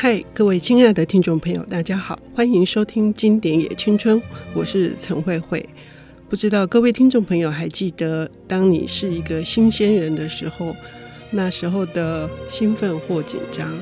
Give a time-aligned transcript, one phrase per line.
[0.00, 4.16] 嗨，各位亲爱的听众朋友，大家好，欢迎收听《经典也青春》，
[4.54, 5.68] 我是陈慧慧。
[6.28, 10.72] 不知道各位听众朋友还记得，当你是一个新鲜人的时候，
[11.32, 13.76] 那时候的兴奋或紧张？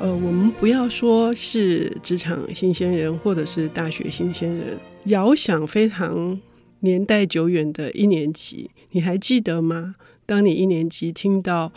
[0.00, 6.40] 呃，我们不要说是职场新鲜人，或者是大学新鲜人，遥想非常
[6.80, 9.96] 年代久远的一年级，你还记得吗？
[10.24, 11.70] 当你一年级听到，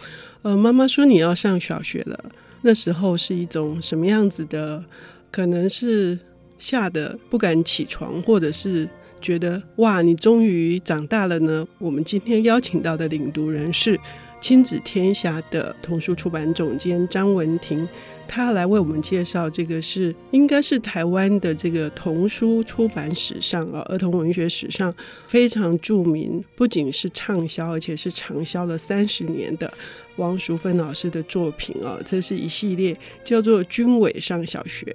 [0.43, 2.31] 呃，妈妈说你要上小学了。
[2.65, 4.83] 那时候是一种什么样子的？
[5.29, 6.17] 可能是
[6.57, 8.89] 吓得不敢起床，或者是
[9.25, 11.67] 觉得哇，你终于长大了呢。
[11.79, 13.99] 我们今天邀请到的领读人是
[14.39, 17.87] 亲子天下的童书出版总监张文婷。
[18.27, 24.93] 他来为我们介绍这个是应该是台湾的这个童书出版史上啊，儿童文学史上
[25.27, 29.71] 非常著名，不仅是畅销，而且是长销了三十年的
[30.17, 31.97] 王淑芬老师的作品啊。
[32.05, 34.85] 这是一系列叫做《军委上小学》。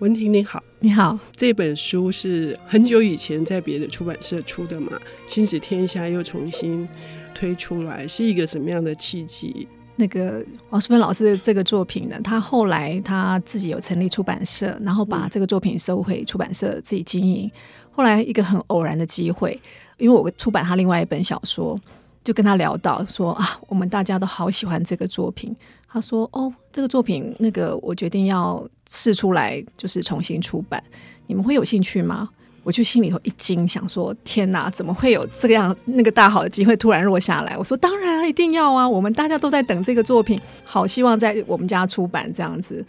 [0.00, 1.18] 文婷你好，你好。
[1.34, 4.92] 这本书是很久以前在别的出版社出的嘛？
[5.26, 6.86] 亲子天下又重新
[7.34, 9.66] 推出来，是一个什么样的契机？
[9.96, 17.50] 那个王淑芬老师的这个作品呢，他后来他自己有成立出版社，然后把这个作品收回出版社自己经营。
[17.90, 19.58] 后来一个很偶然的机会，
[19.96, 21.80] 因为我出版他另外一本小说，
[22.22, 25.56] 就跟他聊到说啊，我们大家都好喜欢这个作品。
[25.88, 30.82] 他说哦，这个作品那个我决定要试出来，就是重新出版，
[31.26, 32.28] 你们会有兴趣吗？
[32.62, 37.56] 我就心里头一惊，想说天哪，怎么会有这个样那个大好的机会突然落下来？
[37.56, 42.84] 我说当然啊，一定要啊，我们大家都在等这个作品，好希望在我们家出版这样子。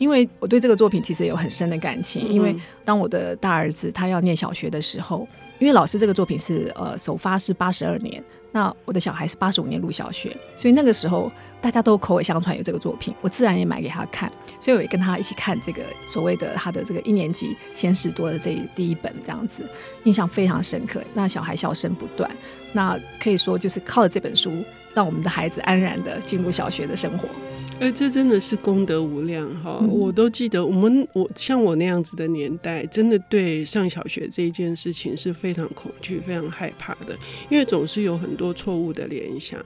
[0.00, 2.56] 因为我对这个作品其实有很深的感情，因为
[2.86, 19.68] 当我的大儿子他要念小学的时候，因为老师这个作品是呃首发是八十二年，那我的小孩是八十五年入小学，所以那个时候大家都口耳相传有这个作品，我自然也买给他看，所以我也跟他一起看这个所谓的他的这个一年级先试读的这第一本这样子，
[20.04, 21.02] 印象非常深刻。
[21.12, 22.30] 那小孩笑声不断，
[22.72, 24.50] 那可以说就是靠着这本书，
[24.94, 27.28] 让我们的孩子安然的进入小学的生活。
[27.80, 29.78] 哎、欸，这真的是功德无量哈！
[29.80, 37.16] 嗯、我都记得，我们我像我那样子的年代，真的对上小学这一件事情是非常恐惧、非常害怕的，
[37.48, 39.58] 因为总是有很多错误的联想。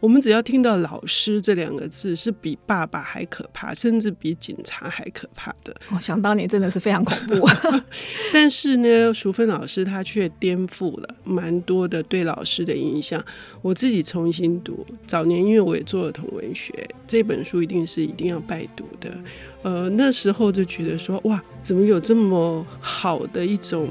[0.00, 5.74] 我们只要听到“老师”这两个字，是比爸爸还可怕，甚至比警察还可怕的。
[5.90, 7.44] 哦，想当年真的是非常恐怖。
[8.32, 13.22] 但是呢，淑芬老师她却颠覆了蛮多的对老师的印象。
[13.60, 16.72] 我自己重新读早年，因为我也做了童文学，
[17.08, 19.18] 这本书不一定是一定要拜读的。
[19.62, 23.88] 呃，那时候就觉得说，哇，怎么有这么好的一种。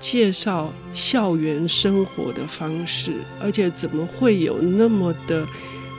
[0.00, 5.46] 介绍校园生活的方式，而且怎么会有那么的，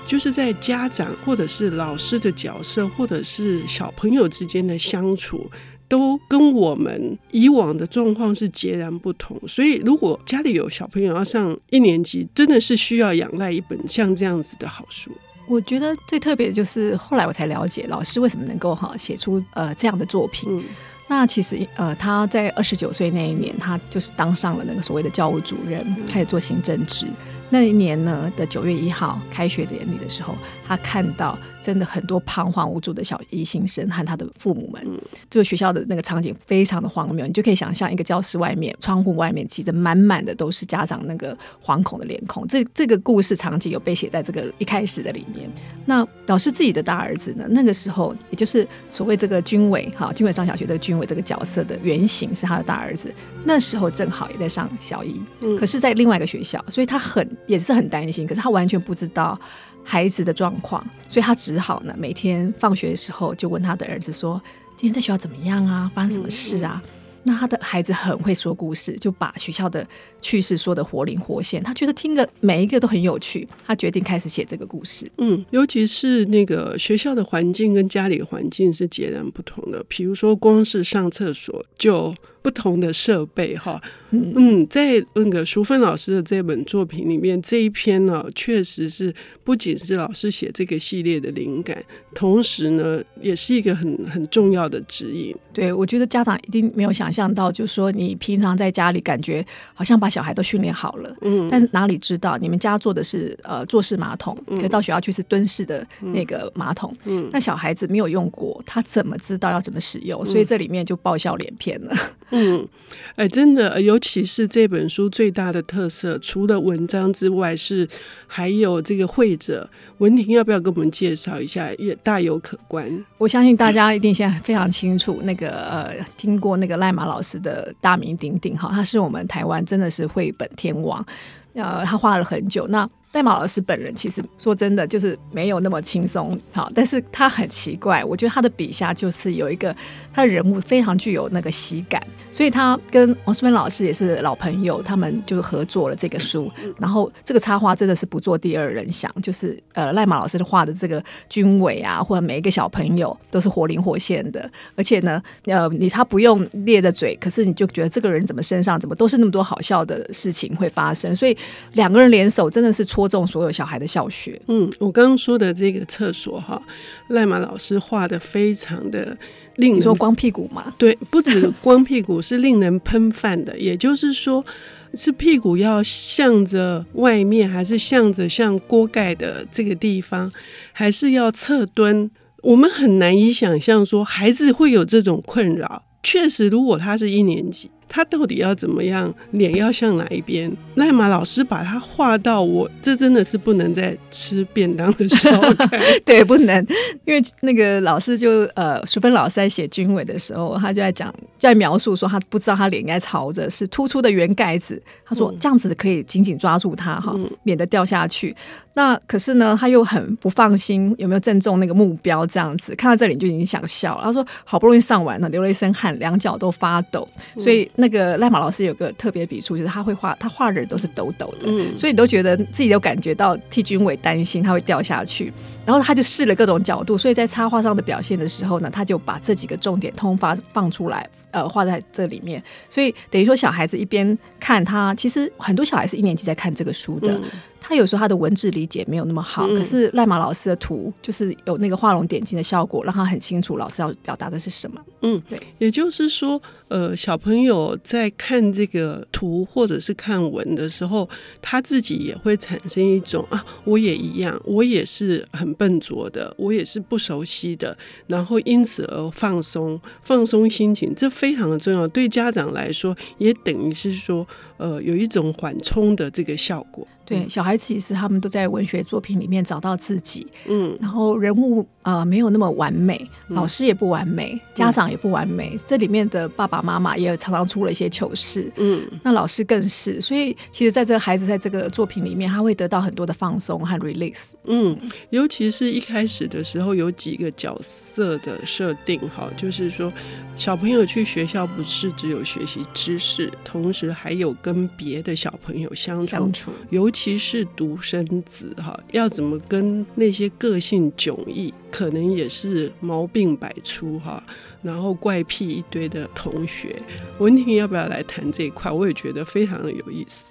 [0.08, 5.48] 就是在家长或者是老师的角色，或者是小朋友之间的相处，
[5.88, 9.40] 都跟我们以往的状况是截然不同。
[9.48, 15.12] 所以，如果家里有小朋友要上一年级，真的是需要仰赖一本像这样子的好书。
[15.48, 20.50] 我觉得最特别的就是后来我才了解，老师为什么能够哈写出呃这样的作品。
[20.50, 20.64] 嗯
[21.08, 27.06] 那其实，呃，他在二十九岁那一年，他就是当上了那个所谓的教务主任，开始做行政职。
[27.50, 30.34] 那一年呢的九月一号开学典礼的时候，
[30.66, 34.86] 他看到真的很多彷徨无助的小一新生和他的父母们，
[35.30, 42.48] 这个学校的那个场景非常的荒谬，你就可以想象一个教室外面，窗户外面挤着满满的都是家长那个惶恐的脸孔。
[42.48, 45.50] 这这个故事场景有被写在这个一开始的里面。
[45.86, 53.14] 那老师自己的大儿子呢，那个时候也就是所谓这个军委哈，军委上小学这个军伟这个角色的原型是他的大儿子，
[53.46, 55.22] 那时候正好也在上小一，
[55.60, 57.28] 可是在另外一个学校，所以他很。
[57.48, 59.38] 也是很担心，可是他完全不知道
[59.84, 64.42] 孩子的状况，所以他只好呢，每天放学的时候就问他的儿子说
[64.78, 65.92] ：“今天在学校怎么样啊？
[65.94, 66.90] 发生什么事啊？”嗯
[67.24, 69.88] 那他的孩子很会说故事，就把学校的
[70.24, 71.62] 趣事说得活灵活现。
[71.62, 75.08] 他觉得听个每一个都很有趣，他决定开始写这个故事。
[75.20, 79.86] 嗯，尤其是那个学校的环境跟家里的环境是截然不同的。
[79.88, 82.12] 比如说，光是上厕所就
[82.42, 83.82] 不同的设备哈。
[84.12, 91.82] 嗯，嗯，在那个淑芬老师的这本作品里面，这一篇呢，确实是不仅是老师写这个系列的灵感，
[92.14, 95.34] 同时呢，也是一个很很重要的指引。
[95.54, 110.26] 对，我觉得家长一定没有想象到，就是说你平常在家里感觉好像把小孩都训练好了，嗯，但是哪里知道你们家做的是呃坐式马桶，可到学校去是蹲式的那个马桶，嗯，那小孩子没有用过，他怎么知道要怎么使用？
[110.26, 111.96] 所以这里面就爆笑连篇了。
[112.32, 112.68] 嗯，
[113.16, 117.88] 哎，真的，尤其是这本书最大的特色，除了文章之外，是
[118.26, 121.72] 还有这个会者文婷，要不要跟我们介绍一下？
[121.74, 123.06] 也大有可观。
[123.18, 131.06] 我相信大家一定现在非常清楚，那个呃，听过那个赖马老师的大名鼎鼎哈，他是我们台湾真的是绘本天王，
[131.54, 132.90] 呃，他画了很久那。
[133.14, 139.76] 赖马老师本人其实说真的就是没有那么轻松，好，但是他很奇怪，我觉得他的笔下就是有一个
[140.14, 161.38] 他的人物非常具有那个喜感，所以他跟王淑芬老师也是老朋友，他们就合作了这个书，然后这个插画真的是不做第二人想，就是呃赖马老师画的这个军委啊，或者每一个小朋友都是活灵活现的，而且呢，呃你他不用咧着嘴，可是你就觉得这个人怎么身上怎么都是那么多好笑的事情会发生，所以
[161.74, 164.40] 两个人联手真的是戳中所有小孩的校学。
[164.48, 166.62] 嗯，我刚刚说的这个厕所哈，
[167.08, 169.18] 赖马老师画的非常的
[169.56, 170.72] 令人，你说光屁股吗？
[170.78, 173.58] 对，不止光屁股，是令人喷饭的。
[173.58, 174.46] 也就是说，
[174.94, 180.32] 是屁股要向着外面，还是向着像锅盖的这个地方，
[180.72, 182.12] 还是要侧蹲？
[182.44, 185.86] 我们很难以想象说孩子会有这种困扰。
[186.04, 187.72] 确实，如果他是一年级。
[187.94, 189.14] 他到底要怎么样？
[189.32, 190.50] 脸要向哪一边？
[190.76, 195.70] 赖马老师把他画到我，这真的是不能再吃便当的时候看。
[196.06, 196.66] 对，不能，
[197.04, 204.82] 因为那个老师就呃，淑芬老师在写军委的时候，他就在讲，就在描述说，他不知道他脸应该朝着是突出的圆盖子。
[205.06, 208.34] 他说这样子可以紧紧抓住他哈，免得掉下去。
[208.74, 214.06] 那可是呢，他又很不放心有没有正中那个目标，这样子看到这里就已经想笑了。
[214.06, 217.06] 他说好不容易上完了，流了一身汗，两脚都发抖，
[217.38, 217.70] 所以。
[217.82, 225.34] 那个赖马老师有个特别笔触，就是他会画，他画人都是抖抖的，嗯、所以你都觉得自己都感觉到替军伟担心他会掉下去，
[225.66, 237.14] 然后他就试了各种角度，所以在插画上的表现的时候呢，他就把这几个重点通发放出来，呃，画在这里面，所以等于说小孩子一边看他，其实很多小孩是一年级在看这个书的。
[237.14, 237.24] 嗯
[237.64, 244.82] 他有时候他的文字理解没有那么好，嗯、可是赖马老师的图就是有那个画龙点睛的效果，让他很清楚老师要表达的是什么。
[245.04, 251.08] 嗯，对，也就是说，呃，小朋友在看这个图或者是看文的时候，
[251.42, 261.88] 他自己也会产生一种啊，我也一样，我也是很笨拙的，我也是不熟悉的，然后因此而放松，放松心情，这非常的重要。
[261.88, 266.88] 对家长来说，也等于是说，呃，有一种缓冲的这个效果。
[267.12, 284.76] 对，小孩其实他们都在文学作品里面找到自己，嗯，然后人物啊、呃、没有那么完美，老师也不完美，嗯、家长也不完美，这里面的爸爸妈妈也常常出了一些糗事，嗯，那老师更是，所以其实在这个孩子在这个作品里面，他会得到很多的放松和 release，嗯，
[285.12, 289.92] 尤其是一开始的时候有几个角色的设定，哈，就是说
[290.36, 296.52] 小朋友去学校不是只有学习知识，同时还有跟别的小朋友相处，相处。
[296.70, 297.12] 尤其。
[297.12, 304.22] 其实独生子哈，要怎么跟那些个性迥异，可能也是毛病百出哈，
[304.62, 306.76] 然后怪癖一堆的同学，
[307.18, 308.70] 文婷要不要来谈这一块？
[308.70, 310.26] 我也觉得非常的有意思。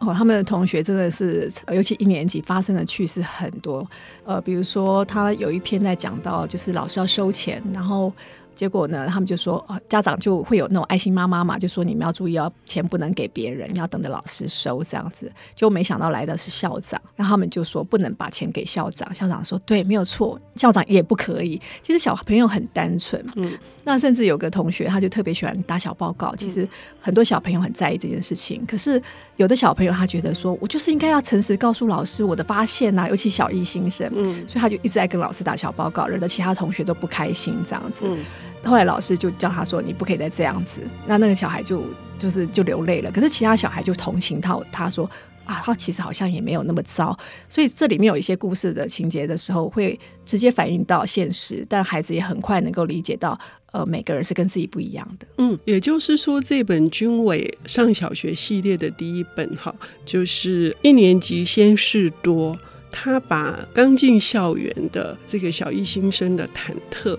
[0.00, 3.88] 哦，他们的同学真的是，尤其一年级发生的趣事很多。
[4.24, 8.12] 呃，比如说他有一篇在讲到，就是老师要收钱，然后。
[8.60, 15.32] 结果呢，他们就说，哦，家长就会有那种爱心妈妈嘛，就说你们要注意，要钱不能给别人，要等着老师收这样子。
[15.54, 19.14] 就没想到来的是校长，然后他们就说不能把钱给校长。
[19.14, 21.58] 校长说对，没有错，校长也不可以。
[21.80, 23.50] 其实小朋友很单纯，嗯，
[23.82, 26.36] 那甚至有个同学他就特别喜欢打小报告。
[26.36, 26.68] 其实
[27.00, 29.02] 很多小朋友很在意这件事情，可是
[29.36, 38.04] 有的小朋友他觉得说我就是应该要诚实告诉老师我的发现呐，尤其小一新生，嗯，所以他就一直在跟老师打小报告，惹得其他同学都不开心这样子。
[38.06, 38.18] 嗯
[38.64, 41.84] 后来老师就叫他说：“你不可以再这样子。”那那个小孩就
[42.18, 43.10] 就是就流泪了。
[43.10, 45.10] 可是其他小孩就同情他，他说
[45.44, 53.38] ：“啊，他其实好像也没有那么糟。”所以这里面有一些故事的情节的时候，会直接反映到现实，但孩子也很快能够理解到，
[53.72, 55.26] 呃，每个人是跟自己不一样的。
[55.38, 62.58] 嗯，也就是说，这本军委上小学系列的第一本哈，就是一年级先事多，
[62.92, 67.18] 他把刚进校园的这个小一新生的忐忑。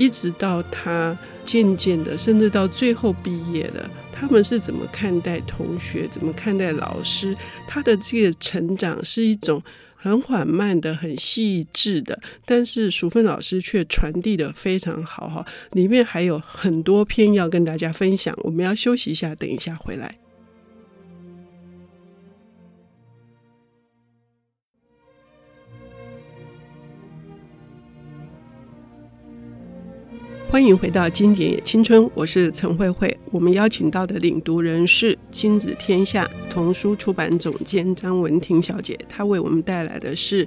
[0.00, 1.14] 一直到他
[1.44, 7.36] 渐渐的，甚至到最后毕业了，他们是怎么看待同学，怎么看待老师？
[7.66, 9.62] 他的这个成长是一种
[9.94, 15.44] 很缓慢的、很细致的，但是淑芬老师却传递的非常好哈。
[15.72, 20.19] 里面还有很多篇要跟大家分享，我们要休息一下，等一下回来。
[30.50, 33.16] 欢迎回到《经典也青春》，我是陈慧慧。
[33.30, 40.44] 我们邀请到的领读人是亲子天下童书出版总监张文婷小姐，她为我们带来的是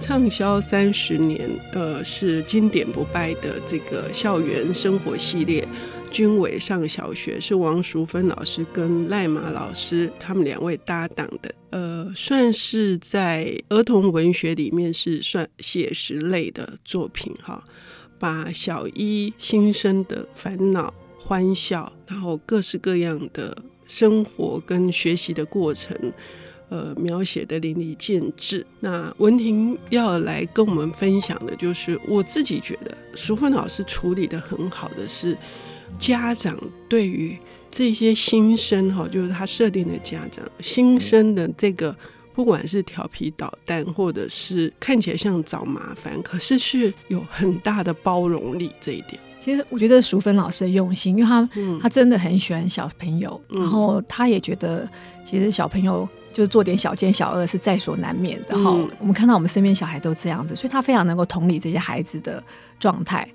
[0.00, 5.66] 畅销三十年，呃，是经典不败的这个校园生活系列。
[6.10, 17.62] 军委上小学是王淑芬老师跟赖马老师他们两位搭档的，呃，算是在儿童文学里面是算写实类的作品哈。
[18.24, 23.54] 把小一新生的烦恼、欢笑，然后各式各样的
[23.86, 25.94] 生活跟学习的过程，
[26.70, 28.66] 呃，描写的淋漓尽致。
[28.80, 35.36] 那文婷要来跟我们分享的，就是我自己觉得淑芬老师处理得很好的是，
[35.98, 37.36] 家长对于
[37.70, 41.94] 这些新生哈，就是他设定的家长新生的这个。
[42.34, 48.70] 不管是调皮捣蛋，或者是看起来像找麻烦，可是是有很大的包容力。
[48.80, 54.88] 这一点，其实我觉得淑芬老师的用心，因为他、嗯、他真的很喜欢小朋友，嗯、然后他也觉得
[55.24, 58.70] 其实小朋友就做点小奸小恶是在所难免的哈。
[58.74, 62.42] 嗯、我们看到我们身边小孩都这样子，所以他非常能够同理这些孩子的
[62.80, 63.28] 状态。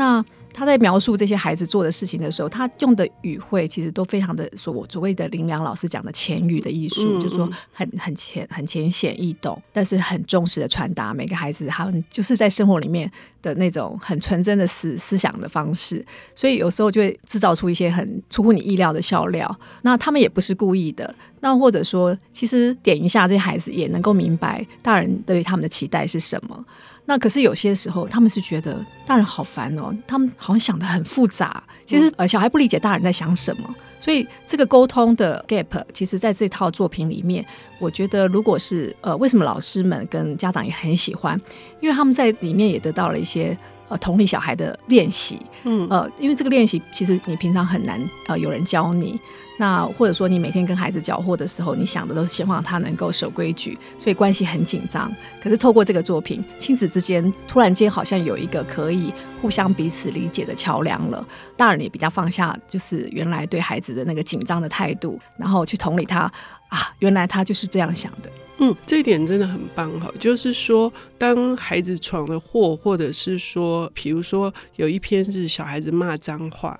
[0.00, 13.08] 那他在描述这些孩子做的事情的时候，他用的语汇其实都非常的所所谓的林良老师讲的浅语的艺术，嗯嗯就是说很很浅很浅显易懂，但是很重视的传达每个孩子他们就是在生活里面
[13.42, 16.04] 的那种很纯真的思思想的方式，
[16.34, 19.56] 所以有时候就会制造出一些很出乎你意料的笑料。
[19.82, 26.64] 那他们也不是故意的，那或者说其实点一下这些孩子也能够明白大人对于他们的期待是什么。
[27.10, 31.60] 那可是有些时候，他们是觉得大人好烦哦，他们好像想的很复杂。
[31.84, 37.44] 其实呃，小孩不理解大人在想什么，所以这个沟通的 gap，其实在这套作品里面，
[37.80, 41.36] 我觉得如果是呃，为什么老师们跟家长也很喜欢，
[41.80, 43.58] 因为他们在里面也得到了一些。
[43.90, 49.18] 呃，同理小孩的练习，嗯，呃，因为这个练习其实你平常很难呃有人教你，
[49.58, 55.12] 那或者说你每天跟孩子交货的时候，你想的都是希望他能够守规矩，所以关系很紧张。
[55.42, 66.30] 可是透过这个作品，亲子之间突然间好像有一个可以互相彼此理解的桥梁了，大人也比较放下，就是原来对孩子的那个紧张的态度，然后去同理他
[66.70, 68.30] 啊，原来他就是这样想的。
[68.62, 70.10] 嗯，这一点真的很棒哈。
[70.18, 76.78] 就是说，当孩子闯了祸，或者是说，比如说有一篇是小孩子骂脏话，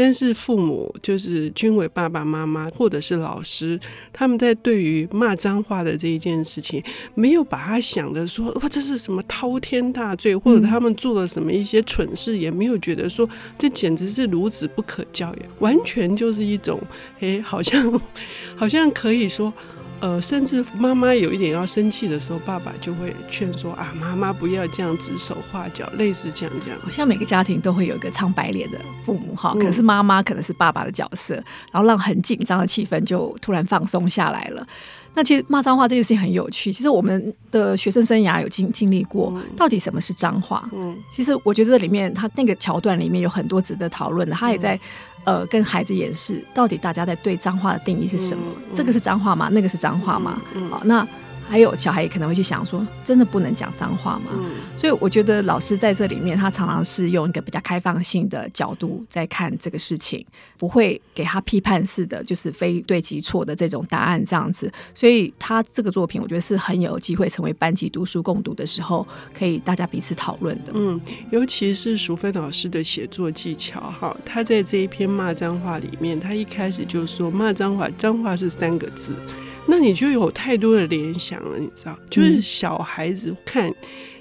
[0.00, 3.76] 但是父母就是均为爸爸妈妈或者是老师，
[4.12, 6.80] 他们在对于骂脏话的这一件事情，
[7.16, 13.28] 没有把他想的说哇，这是什么滔天大罪，或者他们做了什么一些蠢事，也没有觉得说
[13.58, 16.80] 这简直是孺子不可教也，完全就是一种
[17.18, 18.00] 诶，好像
[18.54, 19.52] 好像可以说。
[20.00, 26.78] 呃，甚至妈妈有一点要生气的时候，爸爸就会劝说啊，妈妈不要这样指手画脚，类似这样这样。
[26.80, 31.34] 好像每个家庭都会有一个唱白脸的父母哈，可是妈妈可能是爸爸的角色，
[31.72, 34.64] 然后让很紧张的气氛就突然放松下来了。
[35.14, 40.68] 那其实骂脏话这件事情很有趣，其实我们的学生生涯有经经历过，到底什么是脏话？
[40.72, 44.78] 嗯，其实我觉得这里面他那个桥段里面有很多值得讨论的，他也在。
[45.24, 48.42] 呃，跟孩子演示到底大家在对脏话的定义是什么？
[48.74, 49.48] 这个是脏话吗？
[49.52, 50.40] 那个是脏话吗？
[50.70, 51.06] 好、那。
[51.48, 54.30] 还有小孩也可能会去想说，真的不能讲脏话吗？
[54.32, 60.24] 嗯、所以我觉得老师在这里面，他常常是用一个比较开放性的角度在看这个事情，
[60.58, 64.70] 不会给他批判式的，就是非对即错的这种答案这样子。
[64.94, 70.72] 所以他这个作品，我觉得是很有机会成为班级读书共读的时候，可以大家彼此讨论的。
[70.74, 71.00] 嗯，
[71.30, 79.16] 尤其是淑芬老师的写作技巧，哈，他在这一篇骂脏话里面，他一开始就说骂脏话，脏话是三个字。
[79.70, 81.96] 那你就有太多的联想了，你知道？
[82.08, 83.70] 就是小孩子看，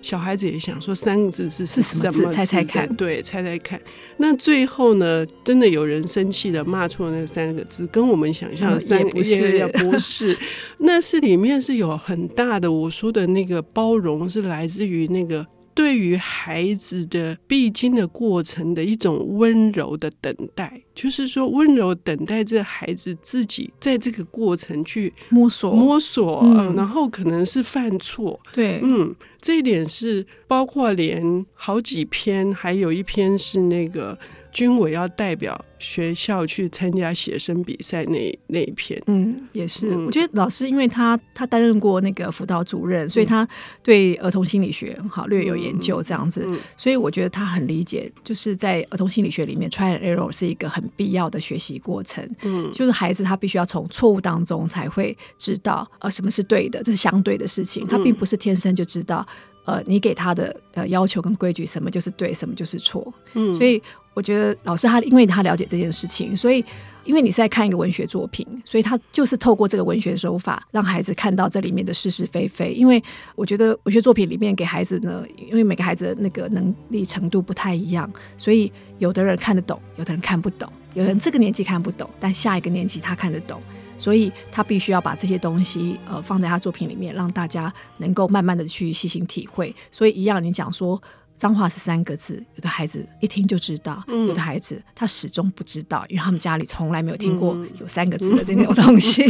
[0.02, 2.30] 小孩子也想说三个字是是什么字？
[2.34, 3.80] 猜猜看，对，猜猜看。
[4.18, 10.38] 那最后呢，真的有人生气的骂出了那三个字，跟我们想象的三个字也不是，
[10.80, 15.48] 那是里面是有很大的，我说的那个包容是来自于那个。
[15.78, 25.72] 对于孩子的必经的过程的一种温柔的等待，就是说温柔等待着孩子自己在这个过程去摸索。
[25.72, 34.18] 摸索，嗯，然后可能是犯错，对，嗯，这一点是包括连好几篇，还有一篇是那个。
[34.52, 39.94] 军委要代表学校去参加写生比赛那那一篇，嗯，也是。
[39.94, 43.48] 嗯、我觉得老师，因为他他担任过那个辅导主任，所以他
[43.84, 46.42] 对儿童心理学好略有研究，这样子。
[46.46, 52.28] 嗯嗯、所以我觉得他很理解，就是在儿童心理学里面，trial and error 是一个很必要的学习过程。
[52.42, 57.86] 嗯，就是孩子他必须要从错误当中才会知道，呃，什么是对的，这是相对的事情。
[57.86, 59.28] 他并不是天生就知道，
[59.66, 63.14] 呃，你给他的呃要求跟规矩，什么就是对，什么就是错。
[63.34, 63.80] 嗯，所以。
[64.18, 66.66] 我觉得老师他因为他了解这件事情，所以。
[67.08, 72.74] 因为你是在看一个文学作品，所以他就是透过这个文学手法，让孩子看到这里面的是是非非。
[72.74, 73.02] 因为
[73.34, 83.62] 我觉得文学作品里面给孩子呢，因为每个孩子的那个能力程度不太一样，所以有的人看得懂，有的人看不懂，有人这个年纪看不懂，但下一个年纪他看得懂，
[83.98, 89.74] 所以他必须要把这些东西呃放在他作品里面，让大家能够慢慢的去细心体会。
[89.92, 91.02] 所以一样，你讲说。
[91.38, 99.24] 脏话是三个字，有的孩子一听就知道，嗯、有的孩子他始终不知道，因为他们家里从来没有听过有三个字的这种东西。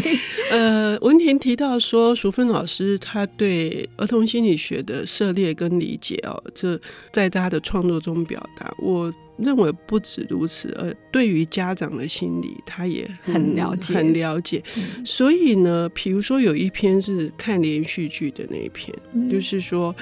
[0.51, 6.79] 嗯、 呃，文婷提到说，淑芬老师他对儿童心理学的涉猎跟理解哦，这
[7.11, 8.73] 在他的创作中表达。
[8.79, 14.63] 我认为不止如此，而，对于家长的心理，他也很，很了解，很了解。
[14.77, 19.93] 嗯、所以呢，比如说有一篇是看连续剧的那一篇，嗯、就是说。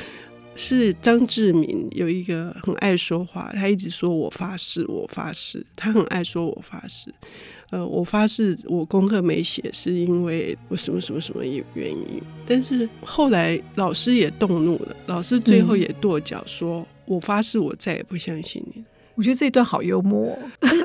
[0.55, 7.13] 是张志明有一个很爱说话，他一直说我发誓，我发誓，他很爱说我发誓。
[7.71, 12.21] 呃，我发誓我功课没写是因为我什么什么什么原因。
[12.45, 18.83] 但是后来老师也动怒了，老师最后也跺脚说：“嗯、我发誓我再也不相信你。”
[19.15, 20.37] 我觉得这一段好幽默，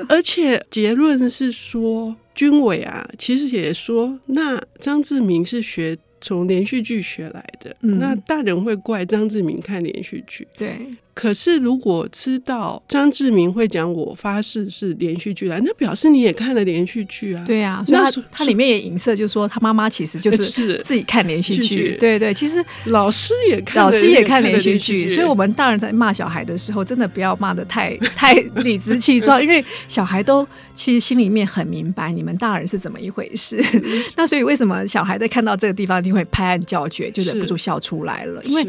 [0.09, 5.97] 而且结论是说，军委啊，其实也说那张志明是学。
[6.21, 10.79] 从连续剧学来的，嗯、那大人会怪张志明看连续剧，对。
[11.21, 17.43] 可是，如果知道张志明会讲“我发誓”是连续剧来，那表示你也看了连续剧啊？
[17.45, 21.95] 对啊，所以他他里面也影射，就是说他妈妈其实就是自己看连续剧。
[21.99, 25.07] 对对，其实老师也看，老师也看连续剧。
[25.07, 33.63] 所以，我们大人在骂小孩的时候，真的不要骂的太 太理直气壮， 因为小孩都其实心里面很明白你们大人是怎么一回事。
[34.17, 38.43] 那所以，为什么小孩在看到这个地方，一定会拍案叫绝，就忍不住笑出来了？
[38.43, 38.67] 因为。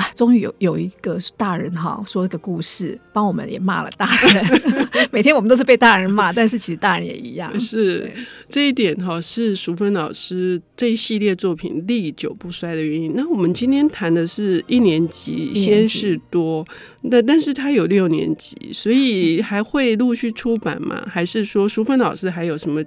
[0.00, 4.80] 啊，终于有有一个大人哈，说一个故事，帮我们也骂了大人。
[5.12, 7.60] 每天我们都是被大人骂，但是其实大人也一样。
[7.60, 8.10] 是
[8.48, 13.12] 这一点哈，是淑芬老师这一系列作品历久不衰的原因。
[13.14, 16.66] 那我们今天谈的是一年级先是多，
[17.02, 21.06] 那但是他有六年级，所以还会陆续出版吗？
[21.06, 22.82] 还是说淑芬老师还有什么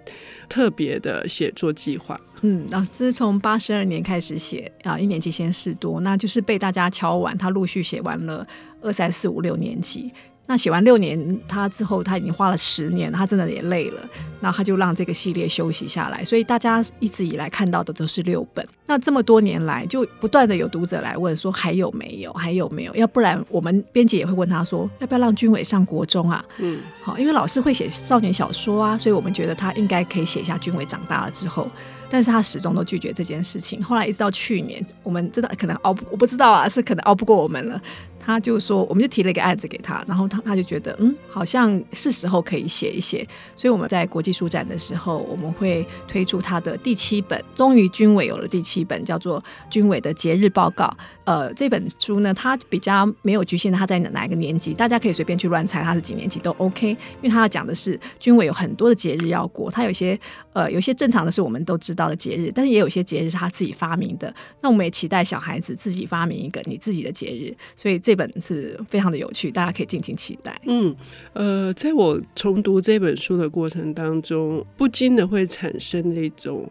[0.50, 2.20] 特别的写作计划？
[2.46, 8.46] 嗯，老师从八十二年开始写啊，一年级先试多，那就是被大家敲完，他陆续写完了
[8.82, 10.12] 二三四五六年级。
[10.46, 14.02] 那写完六年，他之后他已经花了十年，他真的也累了，
[14.42, 16.26] 那他就让这个系列休息下来。
[16.26, 18.68] 所以大家一直以来看到的都是六本。
[18.86, 22.94] 那这么多年来，就不断的有读者来问说还有没有，还有没有？
[22.94, 26.44] 要不然我们编辑也会问他说，要不要让军伟上国中啊？
[26.58, 31.72] 嗯，好，因为老师会写少年小说啊，所以我们觉得他应该可以写一下军伟长大了之后。
[32.14, 33.84] 但是他始终都拒绝这件事情。
[33.84, 37.82] 后来一直到去年，我们真的可能熬不，我不知道啊，是可能熬不过我们了。
[38.26, 43.28] 他就说，我们就提了一个案子给他，然后他他就觉得，嗯，好像是时候可以写一写。
[43.56, 47.44] 所以我们在国际书展的时候，我们会推出他的第七本。
[47.54, 50.86] 终于军委有了第七本，叫做《军委的节日报告》。
[51.26, 60.20] 呃，这本书呢，它比较没有局限他在哪一个年级，大家可以随便去乱猜他是几年级都 OK，因为他要讲的是军委有很多的节日要过，他有些
[60.52, 64.34] 呃有些正常的是我们都知道的节日，但是也有些节日是他自己发明的。
[64.60, 70.56] 那我们也期待小孩子自己发明一个你自己的节日，所以这这本是非常的有趣，大家可以尽情期待。
[70.68, 70.96] 嗯，
[71.34, 76.70] 呃，在我重读这本书的过程当中，不禁的会产生那种。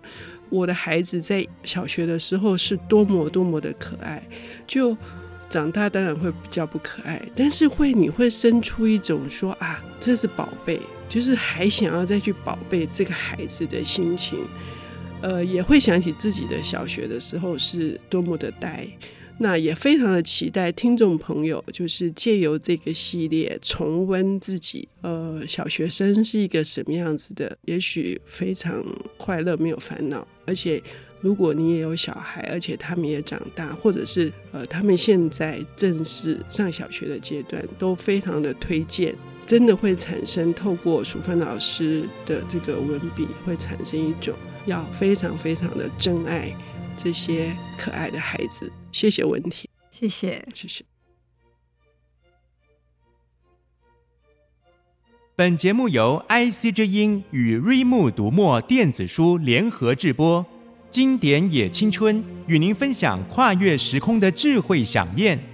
[0.51, 4.23] 我的孩子在小学的时候是多么多么的可爱，
[4.69, 4.97] 就
[5.51, 14.47] 长大当然会比较不可爱，但是会你会生出一种说啊，这是宝贝，就是还想要再去宝贝这个孩子的心情，
[15.23, 18.87] 呃，也会想起自己的小学的时候是多么的呆。
[19.43, 27.59] 那也非常的期待听众朋友，就是借由这个系列重温自己，呃，小学生是一个什么样子的？
[27.65, 28.81] 也许非常
[29.17, 30.25] 快乐，没有烦恼。
[30.47, 30.81] 而且，
[31.21, 39.13] 如果你也有小孩，而且他们也长大，或者是呃，他们现在正是上小学的阶段，都非常的推荐。
[39.45, 44.33] 真的会产生透过淑芬老师的这个文笔，会产生一种
[44.67, 46.57] 要非常非常的真爱。
[46.97, 50.85] 这些可爱的孩子，谢谢文婷，谢谢，谢谢。
[55.35, 60.45] 本节目由 IC 之音与瑞木读墨电子书联合制播，
[60.91, 65.52] 经典也青春与您分享跨越时空的智慧饗宴。